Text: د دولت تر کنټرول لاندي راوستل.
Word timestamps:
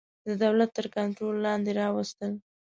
د 0.27 0.29
دولت 0.43 0.69
تر 0.77 0.85
کنټرول 0.97 1.35
لاندي 1.45 1.73
راوستل. 1.81 2.31